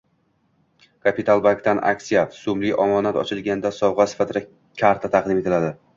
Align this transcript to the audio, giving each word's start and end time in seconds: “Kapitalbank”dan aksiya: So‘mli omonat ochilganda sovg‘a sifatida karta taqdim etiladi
“Kapitalbank”dan 1.07 1.81
aksiya: 1.89 2.23
So‘mli 2.39 2.71
omonat 2.85 3.21
ochilganda 3.25 3.73
sovg‘a 3.81 4.09
sifatida 4.15 4.43
karta 4.85 5.13
taqdim 5.19 5.45
etiladi 5.45 5.71